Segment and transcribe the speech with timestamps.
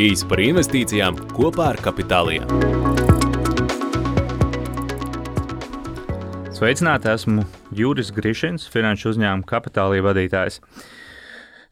[0.00, 2.46] Īsi par investīcijām kopā ar Kapitāliju.
[6.56, 7.44] Sveicināti, esmu
[7.76, 10.56] Juris Grišins, finanšu uzņēmuma kapitālija vadītājs.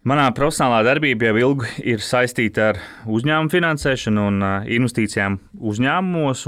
[0.04, 4.44] Manā profesionālā darbība jau ilgi ir saistīta ar uzņēmumu finansēšanu un
[4.76, 5.40] investīcijām
[5.72, 6.44] uzņēmumos.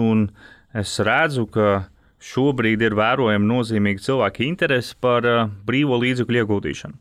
[0.84, 1.86] Es redzu, ka
[2.20, 5.24] šobrīd ir vērojama nozīmīga cilvēka interese par
[5.64, 7.00] brīvo līdzekļu ieguldīšanu.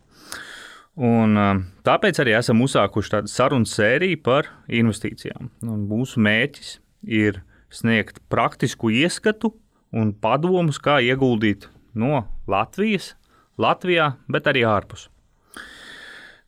[0.99, 1.37] Un,
[1.85, 5.51] tāpēc arī esam uzsākuši tādu sarunu sēriju par investīcijām.
[5.63, 6.73] Un mūsu mērķis
[7.07, 7.41] ir
[7.71, 9.53] sniegt praktisku ieskatu
[9.95, 13.13] un padomus, kā ieguldīt no Latvijas,
[13.59, 15.07] Latvijā, bet arī ārpus.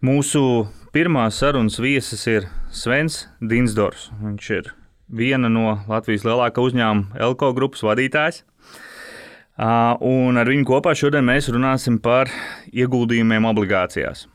[0.01, 4.09] Mūsu pirmā sarunas viesis ir Svens Dinsdors.
[4.21, 4.71] Viņš ir
[5.11, 8.41] viena no Latvijas lielākā uzņēmuma Elko grupas vadītājs.
[9.61, 12.31] Un ar viņu kopā šodien mēs runāsim par
[12.73, 14.25] ieguldījumiem obligācijās.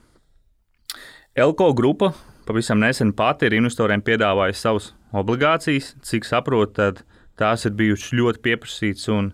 [1.35, 2.13] Elko grupa
[2.47, 5.97] pavisam nesen pati ir investoriem piedāvājusi savas obligācijas.
[6.07, 7.03] Cik saprotu, tad
[7.41, 9.33] tās ir bijušas ļoti pieprasītas un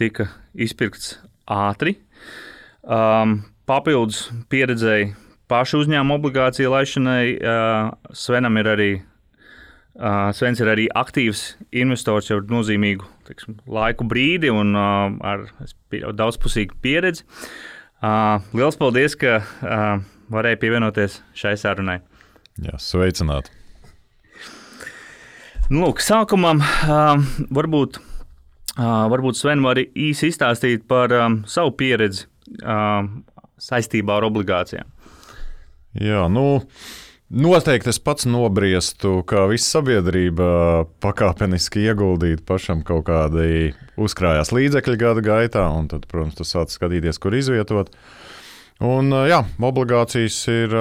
[0.00, 0.26] tika
[0.58, 2.00] izpirktas ātri.
[2.82, 5.12] Um, papildus pieredzēji
[5.52, 7.24] pašu uzņēmuma obligāciju laišanai
[8.16, 8.92] Svenam ir arī.
[9.92, 11.42] Svens ir arī aktīvs
[11.76, 15.44] investors jau nozīmīgu teiksim, laiku brīdi un ar
[15.92, 17.26] daudzpusīgu pieredzi.
[18.00, 19.42] Lielas paldies, ka
[20.32, 21.98] varēja pievienoties šai sarunai.
[22.62, 23.52] Jā, sveicināti!
[25.68, 26.56] Nu, lūk, sākumā
[27.54, 28.00] varbūt,
[28.76, 31.12] varbūt Sven var īsi izstāstīt par
[31.48, 32.26] savu pieredzi
[33.62, 34.88] saistībā ar obligācijām.
[36.00, 36.64] Jā, nu,
[37.32, 45.24] noteikti es pats nobriestu, kā visa sabiedrība pakāpeniski ieguldīt pašam kaut kādi uzkrājās līdzekļi gada
[45.24, 47.92] gaitā, un tad, protams, tu sāc skatīties, kur izvietot.
[48.82, 50.72] Un, jā, obligācijas ir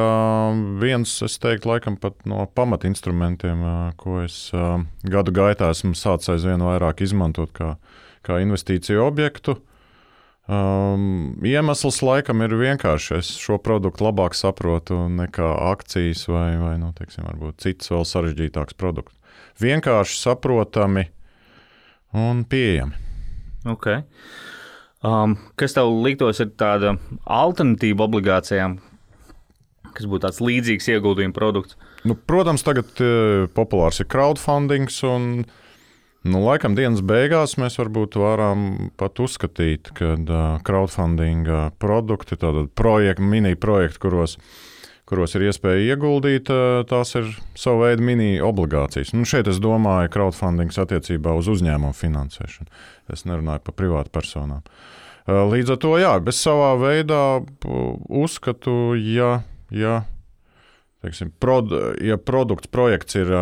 [0.81, 3.61] viens, es teiktu, laikam pat no pamatinstrumentiem,
[4.01, 4.47] ko es
[5.05, 7.75] gadu gaitā esmu sācis aizvien vairāk izmantot kā,
[8.25, 9.59] kā investīciju objektu.
[10.51, 13.19] Um, iemesls laikam ir vienkārši.
[13.21, 17.29] Es šo produktu labāk saprotu nekā akcijas vai, vai nu, teiksim,
[17.61, 19.15] citas vēl sarežģītākas produktus.
[19.63, 21.05] Vienkārši saprotami
[22.17, 22.99] un pieejami.
[23.77, 24.03] Okay.
[25.05, 28.75] Um, kas tev liktos, ir tāda alternatīva obligācijām,
[29.95, 31.79] kas būtu tāds līdzīgs ieguldījuma produkts?
[32.03, 34.91] Nu, protams, tagad uh, populārs ir crowdfunding.
[35.07, 35.70] Un, uh,
[36.21, 41.47] Nu, laikam dienas beigās mēs varbūt varam pat uzskatīt, ka uh, crowdfunding
[41.81, 44.35] produkti, tātad projekti, mini projekti, kuros,
[45.09, 49.15] kuros ir iespēja ieguldīt, uh, tās ir sava veida mini obligācijas.
[49.17, 52.69] Nu, šeit es domāju crowdfunding attiecībā uz uzņēmumu finansēšanu.
[53.09, 54.61] Es nerunāju par privātu personām.
[55.25, 57.23] Uh, līdz ar to, jā, es savā veidā
[58.21, 59.39] uzskatu, ja,
[59.73, 60.03] ja,
[61.01, 63.33] teiksim, prod, ja produkts, projekts ir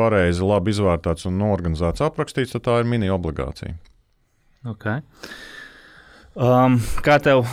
[0.00, 3.76] pareizi, labi izvērtēts un organizēts, aprakstīts, tad tā ir mini obligācija.
[4.74, 5.00] Okay.
[6.36, 7.46] Um, kā tev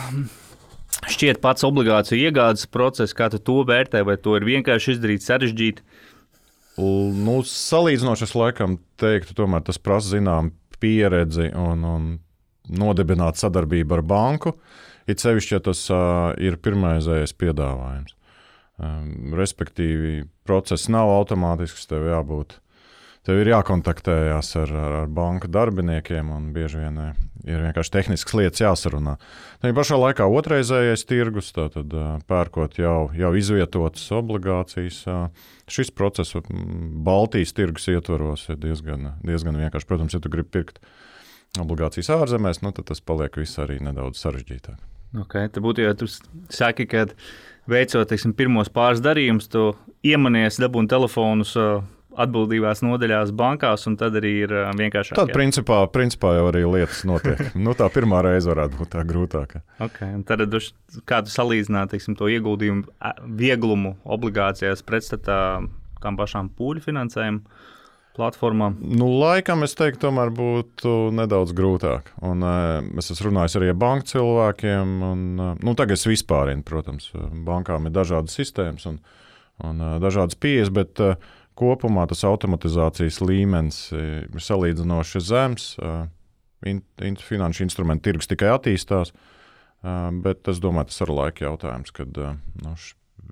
[1.08, 5.84] šķiet pats obligāciju iegādes process, kā tu to vērtē, vai to ir vienkārši izdarīt sarežģīti?
[6.78, 12.04] Nu, salīdzinoši es laikam teiktu, tomēr tas prasa zinām pieredzi un, un
[12.68, 14.54] nodibināt sadarbību ar banku.
[15.08, 17.08] It sevišķi, ja tas uh, ir pirmais
[17.40, 18.14] piedāvājums.
[18.78, 22.60] Um, respektīvi, process nav automātisks, tev jābūt.
[23.26, 28.36] Tev ir jākontaktējas ar, ar, ar banka darbiniekiem, un bieži vien eh, ir vienkārši tehniskas
[28.38, 29.16] lietas jāsarunā.
[29.60, 35.02] Tā pašā laikā otrreizējais tirgus, tātad uh, pērkot jau, jau izvietotas obligācijas.
[35.10, 39.90] Uh, šis process Baltijas tirgus ietvaros ir diezgan, diezgan vienkāršs.
[39.90, 40.80] Protams, ja tu gribi pirkt
[41.60, 44.87] obligācijas ārzemēs, nu, tad tas paliek viss arī nedaudz sarežģītāk.
[45.16, 46.08] Okay, tad būtu jau tu
[46.52, 47.06] saki, ka
[47.70, 49.70] veicot teiksim, pirmos pāris darījumus, tu
[50.06, 51.56] iemanies, dabūni telefonus.
[52.18, 55.14] Atbildīgās nodaļās, bankās, un tad arī ir vienkāršāk.
[55.14, 57.52] Tad, principā, principā jau arī lietas notiek.
[57.64, 59.60] nu, tā pirmā reize varētu būt tā grūtākā.
[59.86, 60.42] Okay, tad,
[61.06, 62.88] kā tu salīdzinātu teiksim, to ieguldījumu
[63.38, 65.38] vieglumu obligācijās pretstatā
[66.02, 67.62] tam pašām pūļu finansējumu?
[68.18, 68.76] Platformām?
[68.82, 72.12] Nu, laikam es teiktu, tomēr būtu nedaudz grūtāk.
[72.26, 74.92] Un, uh, es esmu runājis arī ar banku cilvēkiem.
[75.08, 77.10] Un, uh, nu, tagad es vispārinu, protams,
[77.46, 79.00] bankām ir dažādas sistēmas un,
[79.64, 81.00] un dažādas pieejas, bet
[81.58, 85.72] kopumā tas automatizācijas līmenis ir salīdzinoši zems.
[86.66, 89.12] In, in, finanšu instrumentu tirgus tikai attīstās.
[90.24, 92.72] Bet es domāju, tas ir laika jautājums, kad nu,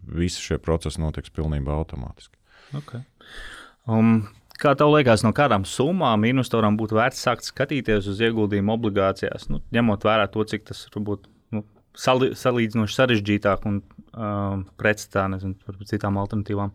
[0.06, 2.38] visi šie procesi notiks pilnībā automātiski.
[2.78, 3.02] Okay.
[3.86, 4.28] Um,
[4.60, 9.60] Kā tev liekas, no kādām summām investoram būtu vērts sākt skatīties uz ieguldījumu obligācijās, nu,
[9.74, 11.64] ņemot vērā to, cik tas var būt nu,
[11.96, 15.28] sali, salīdzinoši sarežģītāk un um, pretstatā
[15.90, 16.72] citām alternatīvām?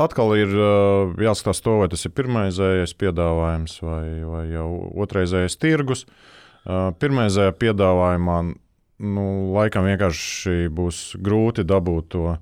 [0.00, 4.68] atkal ir uh, jāskatās to, vai tas ir pirmreizējais piedāvājums vai, vai jau
[5.04, 6.06] otrreizējais tirgus.
[6.62, 8.38] Uh, Pirmreizējā piedāvājumā
[9.02, 9.26] nu,
[9.56, 12.36] laikam vienkārši būs grūti dabūt to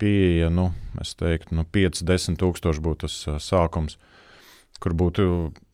[0.00, 0.50] pieeja.
[0.52, 0.70] Nu,
[1.00, 3.98] es teiktu, nu, 5-10 tūkstoši būtu tas uh, sākums,
[4.82, 5.24] kur būtu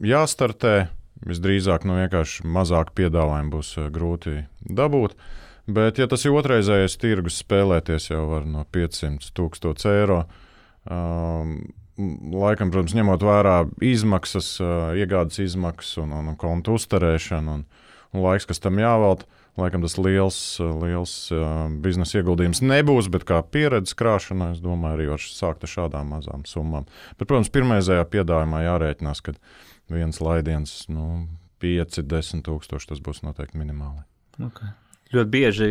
[0.05, 0.91] jāstartē.
[1.27, 5.17] Visdrīzāk, nu, vienkārši mazāk piedāvājumu būs grūti dabūt.
[5.69, 10.21] Bet, ja tas ir otrreizējais tirgus, spēlēties jau var no 500 tūkstoši eiro.
[10.89, 11.59] Um,
[11.99, 17.67] laikam, protams, ņemot vērā izmaksas, uh, iegādes izmaksas un, un, un kontu uzturēšanu un,
[18.15, 19.27] un laiks, kas tam jāvelta.
[19.59, 21.15] Laikam tas liels, liels
[21.83, 26.45] biznesa ieguldījums nebūs, bet kā pieredzes krāšanā, es domāju, arī var sākt ar šādām mazām
[26.47, 26.87] summām.
[27.19, 29.35] Bet, protams, pirmajā piedāvājumā jārēķinās, ka
[29.91, 31.27] viens laidiens, nu,
[31.65, 34.05] 5, 10 tūkstoši, tas būs noteikti minimāli.
[34.47, 34.71] Okay.
[35.15, 35.69] Ļoti bieži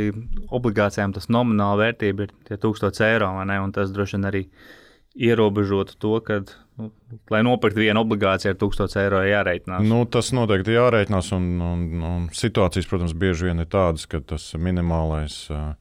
[0.51, 3.59] obligācijām tas nomināla vērtība ir 1000 eiro, ne?
[3.61, 4.41] Un tas droši vien arī
[5.29, 6.41] ierobežotu to, ka,
[6.77, 6.91] nu,
[7.33, 9.85] lai nopirktu vienu obligāciju ar 1000 eiro, jāreikinās.
[9.87, 14.45] Nu, tas noteikti jāreikinās, un, un, un situācijas, protams, bieži vien ir tādas, ka tas
[14.61, 15.71] minimālais uh,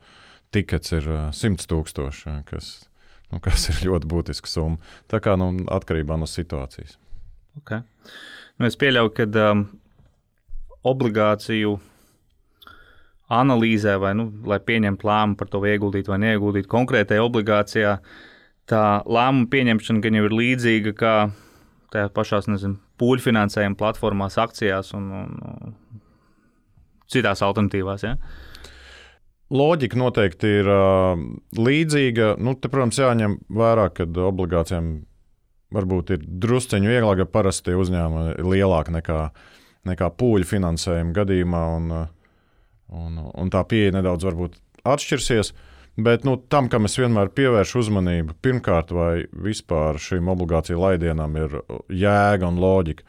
[0.57, 2.71] tikets ir uh, 100 tūkstoši, kas,
[3.33, 4.95] nu, kas ir ļoti būtiska summa.
[5.13, 6.97] Tā kā nu, atkarībā no situācijas.
[7.61, 7.85] Okay.
[8.57, 9.67] Nu, es pieļauju, ka um,
[10.87, 11.75] obligāciju
[13.37, 18.33] analīzē, vai nu, lai pieņemtu lēmumu par to, vai ieguldīt vai neieguldīt konkrētajā obligācijā, uh,
[18.71, 21.15] tā lēmuma pieņemšana gan jau ir līdzīga kā
[21.95, 22.49] tajā pašās
[23.01, 25.75] pūļu finansējuma platformās, akcijās un, un, un
[27.13, 28.07] citās alternatīvās.
[28.07, 28.17] Ja?
[29.53, 31.21] Loģika noteikti ir uh,
[31.55, 32.33] līdzīga.
[32.43, 34.97] Nu, te, protams, jāņem vērā, ka obligācijām
[35.77, 39.21] varbūt ir drusceņi vieglāk, ja parasti uzņēmumi ir lielāki nekā,
[39.87, 41.95] nekā pūļu finansējuma gadījumā, un,
[42.97, 44.27] un, un tā pieeja nedaudz
[44.87, 45.53] atšķirsies.
[45.53, 51.39] Uh, Bet nu, tam, kam es vienmēr pievēršu uzmanību, pirmkārt, vai vispār šīm obligāciju laidienām
[51.41, 51.57] ir
[51.89, 53.07] jēga un loģika.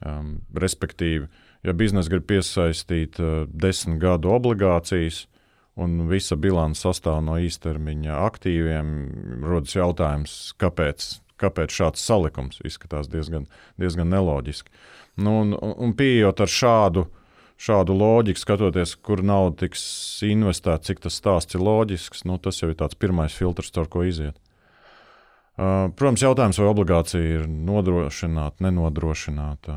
[0.00, 1.26] Um, respektīvi,
[1.66, 5.24] ja biznesa grib piesaistīt uh, desmit gadu obligācijas,
[5.80, 8.94] un visa bilance sastāv no īstermiņa aktīviem,
[9.44, 11.10] rodas jautājums, kāpēc,
[11.42, 13.50] kāpēc šāds salikums izskatās diezgan,
[13.80, 14.72] diezgan neloģiski.
[15.20, 17.19] Nu, un, un pieejot ar šādu uh,
[17.60, 19.82] šādu loģiku, skatoties, kur nauda tiks
[20.26, 24.06] investēta, cik tas stāsts ir loģisks, nu, tas jau ir tāds pirmais filtrs, ar ko
[24.08, 24.38] iziet.
[25.60, 29.76] Uh, protams, jautājums, vai obligācija ir nodrošināta, nenodrošināta.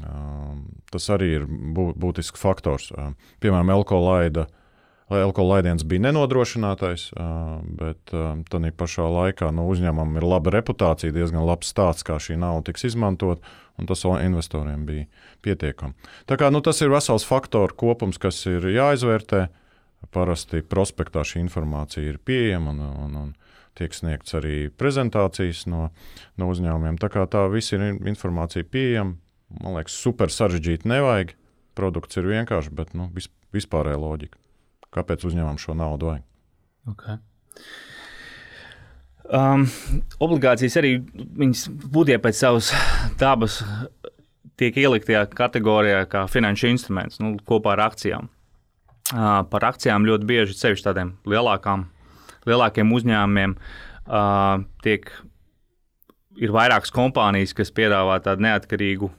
[0.00, 0.56] Uh,
[0.92, 2.90] tas arī ir būtisks faktors.
[2.92, 4.59] Uh, piemēram, Elko laida uh,
[5.10, 7.08] Elko laidiens bija nenodrošinātais,
[7.80, 8.12] bet
[8.50, 12.86] tādā pašā laikā nu, uzņēmumam ir laba reputācija, diezgan labs stāsts, kā šī nauda tiks
[12.92, 13.42] izmantot,
[13.80, 15.08] un tas investoriem bija
[15.42, 15.96] pietiekami.
[16.30, 19.48] Tā kā, nu, tas ir vesels faktoru kopums, kas ir jāizvērtē.
[20.14, 23.32] Parasti prospektā šī informācija ir pieejama un, un, un
[23.76, 25.90] tiek sniegts arī prezentācijas no,
[26.40, 26.96] no uzņēmumiem.
[27.02, 29.18] Tā kā tā viss ir informācija pieejama.
[29.60, 31.34] Man liekas, super sarežģīti nevajag.
[31.76, 33.10] Produkts ir vienkāršs, bet nu,
[33.52, 34.40] vispārēja loģika
[34.94, 36.26] kāpēc uzņēmumam šo naudu vajag.
[36.90, 37.20] Okay.
[39.30, 39.68] Um,
[40.18, 42.72] obligācijas arī būtībā pēc savas
[43.20, 43.60] dabas
[44.58, 48.26] tiek ieliktajā kategorijā kā finanšu instruments nu, kopā ar akcijām.
[49.10, 51.86] Uh, par akcijām ļoti bieži, sevišķi tādiem lielākām,
[52.46, 55.08] lielākiem uzņēmumiem, uh, tiek,
[56.38, 59.10] ir vairākas kompānijas, kas piedāvā tādu neatkarīgu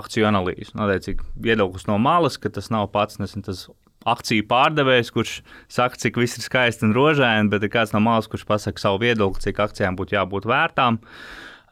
[0.00, 0.74] akciju analīzi.
[0.76, 3.66] Noteikti viedoklis no malas, ka tas nav pats nesen tas
[4.10, 5.34] akciju pārdevējs, kurš
[5.72, 9.02] saka, cik viss ir skaisti un rožaini, bet ir kāds no malas, kurš pasaka savu
[9.04, 11.00] viedokli, cik akcijām būtu jābūt vērtām,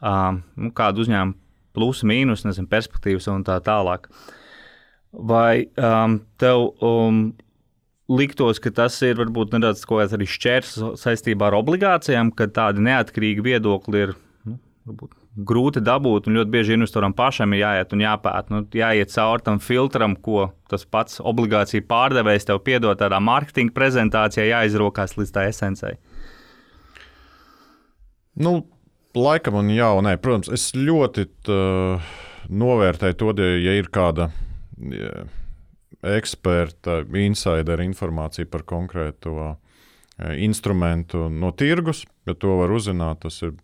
[0.01, 1.37] um, nu, kādu uzņēmumu
[1.77, 4.07] plusu, mīnus, nezinu, perspektīvas un tā tālāk.
[5.13, 7.21] Vai um, tev um,
[8.09, 12.83] liktos, ka tas ir varbūt nedaudz kaut kāds arī šķērs saistībā ar obligācijām, ka tādi
[12.87, 14.15] neatkarīgi viedokļi ir
[14.47, 14.57] nu,
[14.89, 18.53] varbūt grūti dabūt, un ļoti bieži investoram pašam ir jāiet un jāpēta.
[18.53, 24.47] Nu, jāiet cauri tam filtram, ko tas pats obligācija pārdevējs tev piedod tādā mārketinga prezentācijā,
[24.49, 25.93] jāizrokās līdz tā esencei.
[28.37, 28.59] Nu,
[29.17, 31.61] laikam, un jā, un nē, protams, es ļoti tā,
[32.49, 34.31] novērtēju to, ja ir kāda.
[34.93, 35.13] Ja,
[36.17, 39.55] eksperta, insider informācija par konkrēto
[40.37, 43.55] instrumentu no tirgus, ja to var uzzināt, tas ir,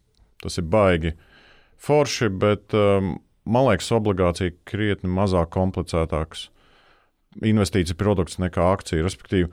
[0.42, 1.30] tas ir baigi uh,
[1.82, 3.16] forši, bet um,
[3.46, 6.48] man liekas, obligācija krietni mazāk komplicētāks
[7.44, 9.04] investīcija produkts nekā akcija.
[9.06, 9.50] Respektīvi,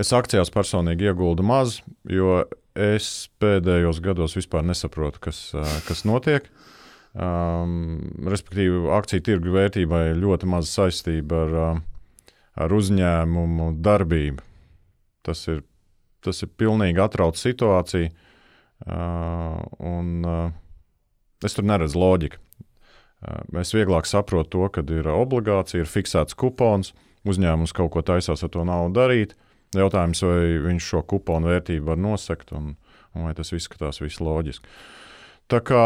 [0.00, 2.42] es akcijās personīgi ieguldu maz, jo
[2.72, 6.48] es pēdējos gados vispār nesaprotu, kas, uh, kas notiek.
[7.12, 12.32] Um, respektīvi, akciju tirgu vērtībai ļoti maza saistība ar, uh,
[12.64, 14.40] ar uzņēmumu darbību.
[15.22, 15.60] Tas ir,
[16.24, 18.08] tas ir pilnīgi atrauc situācija.
[18.82, 20.24] Uh, un
[21.46, 22.40] es tur neredzu loģiku.
[23.60, 26.90] Es vieglāk saprotu to, ka ir obligācija, ir fiksēts kupons,
[27.28, 29.36] uzņēmums kaut ko taisās ar to naudu darīt.
[29.78, 32.74] Jautājums, vai viņš šo kuponu vērtību var nosekt, un,
[33.14, 34.68] un vai tas izskatās viss loģiski.
[35.52, 35.84] Tā kā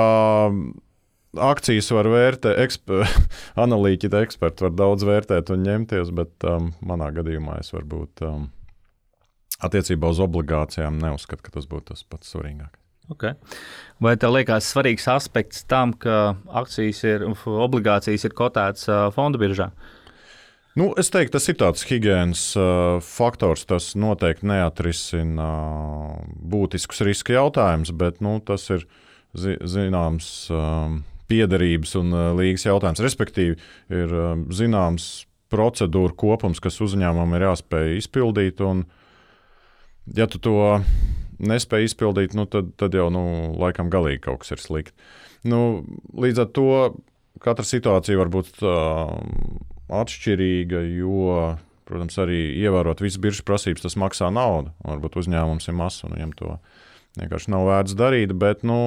[1.37, 3.05] akcijas var vērtēt, eksper,
[3.67, 8.49] analītiķi, eksperti var daudz vērtēt un ņemties, bet um, manā gadījumā es varbūt um,
[9.61, 12.86] attiecībā uz obligācijām neuzskatu, ka tas būtu tas pats svarīgākais.
[13.13, 13.37] Okay.
[14.03, 19.71] Vai tev liekas svarīgs aspekts tam, ka akcijas ir obligācijas ir kotētas fondu biržā?
[20.77, 23.63] Nu, es teiktu, tas ir tāds higiēnas uh, faktors.
[23.65, 25.47] Tas noteikti neatrisina
[26.53, 28.85] būtiskus riska jautājumus, bet nu, tas ir
[29.37, 30.99] zi zināms um,
[31.33, 33.01] piederības un uh, līgas jautājums.
[33.07, 33.57] Respektīvi,
[33.89, 38.61] ir um, zināms procedūra kopums, kas uzņēmumam ir jāspēj izpildīt.
[38.61, 38.85] Un,
[40.13, 40.59] ja tu to
[41.38, 43.25] nespēja izpildīt, nu, tad, tad jau nu,
[43.61, 44.97] laikam galīgi kaut kas ir slikti.
[45.47, 45.85] Nu,
[46.16, 46.71] līdz ar to
[47.43, 49.12] katra situācija var būt uh,
[50.00, 51.37] atšķirīga, jo,
[51.87, 54.73] protams, arī ievērot visas biržas prasības, tas maksā naudu.
[54.87, 56.57] Varbūt uzņēmums ir mazs un viņam to
[57.16, 58.78] vienkārši nav vērts darīt, bet nu,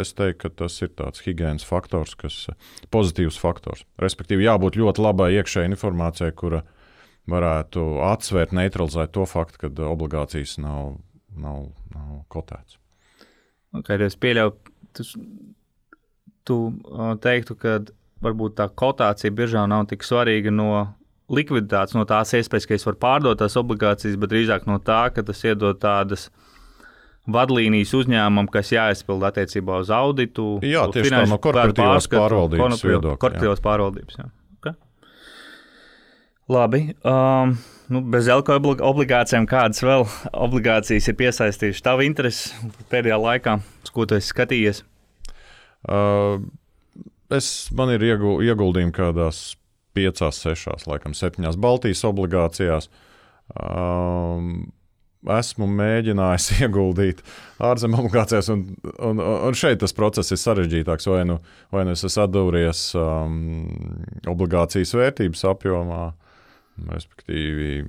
[0.00, 3.86] es teiktu, ka tas ir tāds higiēnas faktors, kas ir pozitīvs faktors.
[4.02, 6.64] Respektīvi, jābūt ļoti labai iekšējai informācijai, kura
[7.30, 10.98] varētu atsvērt, neutralizēt to faktu, ka obligācijas nav
[11.40, 12.78] nav, nav kotēts.
[13.80, 14.54] Okay, es pieļauju,
[14.98, 15.06] tu,
[16.48, 16.56] tu
[17.22, 17.78] teiktu, ka
[18.24, 20.70] varbūt tā kotācija biržā nav tik svarīga no
[21.30, 25.22] likviditātes, no tās iespējas, ka es varu pārdot tās obligācijas, bet drīzāk no tā, ka
[25.26, 26.28] tas iedod tādas
[27.30, 30.56] vadlīnijas uzņēmumam, kas jāizpild attiecībā uz auditu.
[30.66, 33.18] Jā, tieši tā no korporatīvās pārvaldības viedokļa.
[33.22, 34.26] Korporatīvās pārvaldības, jā.
[34.58, 34.74] Okay.
[36.50, 36.82] Labi.
[37.06, 37.54] Um,
[37.92, 38.56] nu, bez elko
[38.86, 42.54] obligācijām, kādas vēl obligācijas ir piesaistījušas tavu interesi
[42.92, 43.58] pēdējā laikā,
[43.94, 44.82] ko tu esi skatījies?
[45.88, 46.42] Uh,
[47.32, 49.54] es, man ir ieguldījumi kādās
[49.96, 52.90] piecās, sešās, laikam, septiņās Baltijas obligācijās.
[53.50, 54.70] Um,
[55.28, 57.20] esmu mēģinājis ieguldīt
[57.60, 58.64] ārzemju obligācijās, un,
[59.04, 61.08] un, un šeit tas process ir sarežģītāks.
[61.10, 61.40] Vai nu,
[61.74, 63.38] vai nu es esmu atdūries um,
[64.30, 66.04] obligācijas vērtības apjomā,
[66.88, 67.84] Respektīvi,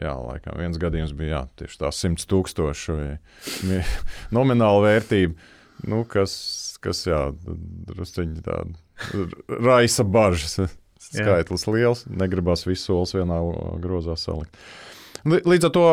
[0.00, 2.98] jā, laikam viens gadījums bija jā, tieši tā 100 tūkstoši
[4.36, 5.50] nomināla vērtība,
[5.90, 6.34] nu, kas,
[6.82, 7.28] kas jā,
[7.90, 10.60] drusciņi tāda raisa bažas.
[11.00, 13.38] Skaitlis liels, negribas visu solis vienā
[13.80, 14.58] grozā salikt.
[15.24, 15.84] Līdz ar to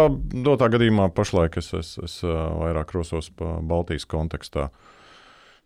[0.43, 4.67] dotā gadījumā pašlaik es, es, es vairāk rosos pa Baltijas kontekstā.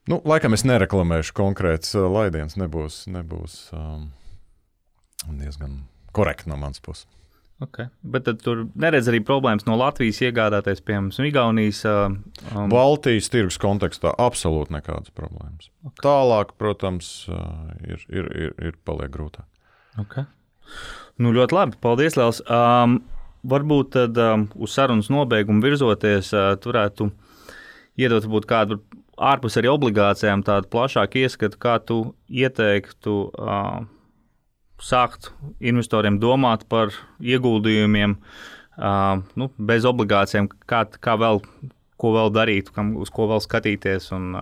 [0.09, 4.07] Nu, laikam es nereklamēšu konkrēts laidiens, nebūs, nebūs um,
[5.29, 5.81] diezgan
[6.15, 7.07] korekti no manas puses.
[7.61, 7.91] Okay.
[8.01, 11.83] Bet tur neredz arī problēmas no Latvijas iegādāties, piemēram, Igaunijas.
[11.85, 12.15] Um...
[12.71, 15.69] Baltijas tirgus kontekstā absolūti nekādas problēmas.
[15.85, 16.01] Okay.
[16.01, 17.11] Tālāk, protams,
[17.85, 19.45] ir, ir, ir, ir paliek grūtāk.
[20.01, 20.25] Okay.
[21.21, 21.77] Nu, ļoti labi.
[21.85, 22.41] Paldies, Lielas.
[22.49, 22.97] Um,
[23.45, 27.11] varbūt tad um, uz sarunas nobeigumu virzoties, uh, turētu
[28.01, 28.81] iedot kādu
[29.21, 33.17] ārpus arī obligācijām tādu plašāku ieskatu, kā tu ieteiktu.
[33.37, 33.83] Uh,
[34.81, 38.17] sākt investoriem domāt par ieguldījumiem
[39.37, 41.41] nu, bez obligācijām, kā, kā vēl,
[42.01, 44.33] ko vēl darīt, kam, uz ko vēl skatīties, un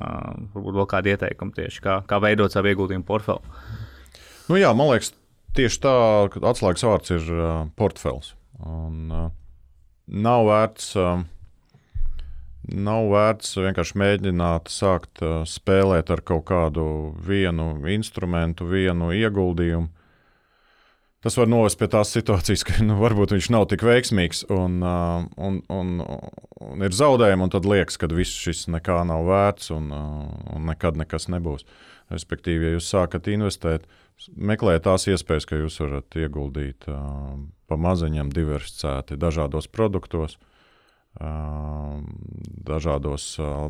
[0.54, 3.58] varbūt vēl kādi ieteikumi tieši kā, kā veidot savu ieguldījumu portfeli.
[4.50, 5.12] Nu, jā, man liekas,
[5.58, 5.96] tieši tā
[6.52, 7.28] atslēgas vārds ir
[7.78, 8.34] portfels.
[8.66, 9.12] Un,
[10.08, 10.96] nav vērts.
[12.70, 16.84] Nav vērts vienkārši mēģināt sākt spēlēt ar kaut kādu
[17.26, 19.90] vienu instrumentu, vienu ieguldījumu
[21.24, 25.26] tas var novest pie tās situācijas, ka nu, varbūt viņš nav tik veiksmīgs un, uh,
[25.36, 25.96] un, un,
[26.64, 30.70] un ir zaudējumi, un tad liekas, ka viss šis nekā nav vērts un, uh, un
[30.72, 31.68] nekad nekas nebūs.
[32.10, 33.84] Respektīvi, ja jūs sākat investēt,
[34.34, 37.36] meklējiet tās iespējas, ka jūs varat ieguldīt uh,
[37.70, 40.40] pa maziņam diversificēti dažādos produktos,
[41.20, 42.00] uh,
[42.66, 43.68] dažādos uh,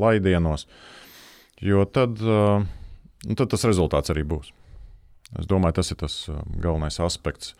[0.00, 0.66] laidienos,
[1.62, 2.64] jo tad, uh,
[3.36, 4.50] tad tas rezultāts arī būs.
[5.40, 7.54] Es domāju, tas ir tas uh, galvenais aspekts.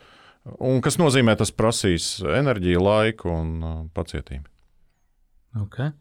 [0.59, 4.45] Un kas nozīmē, tas prasīs enerģiju, laiku un uh, pacietību.
[5.63, 5.93] Okay.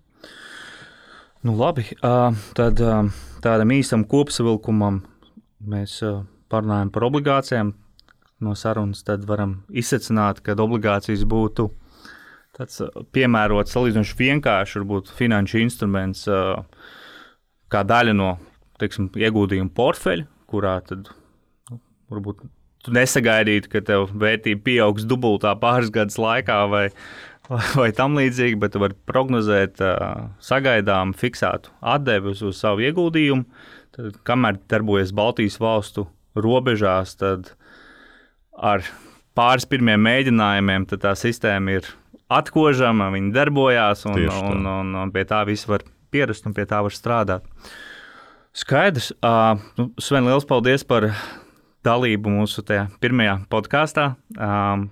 [1.47, 2.81] Nu, labi, uh, tad
[3.43, 5.03] tādam īsam kopsavilkumam
[5.73, 5.99] mēs
[6.53, 7.73] parunājam par obligācijām.
[8.43, 11.69] No sarunas tad varam izsecināt, ka obligācijas būtu
[12.57, 12.81] tāds
[13.15, 16.27] piemērots, salīdzinoši vienkāršs, varbūt finanšu instruments,
[17.73, 18.33] kā daļa no
[18.83, 21.13] teiksim, ieguldījuma portfeļa, kurā tad
[22.13, 22.43] varbūt
[22.83, 26.87] tu nesagaidītu, ka tev vērtība pieaugs dubultā pāris gadus laikā, vai,
[27.81, 29.83] vai tam līdzīgi, bet tu vari prognozēt
[30.43, 33.47] sagaidām fiksētu atdevi uz, uz savu ieguldījumu.
[33.93, 36.07] Tad, kamēr darbojas Baltijas valstu
[36.39, 37.53] robežās, tad
[38.57, 38.85] ar
[39.37, 41.91] pāris pirmiem mēģinājumiem tā sistēma ir
[42.33, 46.81] atkožama, viņa darbojās, un, un, un, un pie tā viss var pierast un pie tā
[46.85, 47.45] var strādāt.
[48.57, 49.13] Skaidrs.
[49.25, 51.09] Uh, nu, Sven, liels paldies par
[51.87, 52.65] dalību mūsu
[53.03, 54.15] pirmajā podkāstā.
[54.37, 54.87] Uh,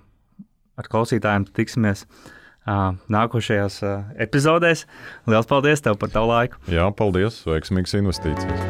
[0.79, 4.85] ar klausītājiem tiksimies uh, nākošajās uh, epizodēs.
[5.29, 6.61] Lielas paldies tev par tavu laiku.
[6.71, 7.43] Jā, paldies.
[7.47, 8.67] Veiksmīgas investīcijas.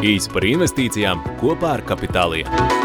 [0.00, 2.79] Īsi par investīcijām kopā ar Kapitāliju.